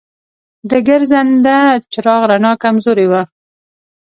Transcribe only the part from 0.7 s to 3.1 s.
ګرځنده چراغ رڼا کمزورې